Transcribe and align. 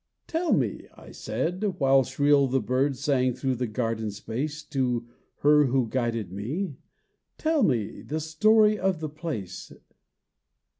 "Tell 0.25 0.51
me," 0.51 0.87
I 0.95 1.11
said, 1.11 1.75
while 1.79 2.03
shrill 2.03 2.47
the 2.47 2.59
birds 2.59 2.99
Sang 3.01 3.35
through 3.35 3.53
the 3.53 3.67
garden 3.67 4.09
space, 4.09 4.63
To 4.63 5.07
her 5.41 5.65
who 5.67 5.87
guided 5.89 6.31
me 6.31 6.77
"tell 7.37 7.61
me 7.61 8.01
The 8.01 8.19
story 8.19 8.79
of 8.79 8.99
the 8.99 9.09
place." 9.09 9.71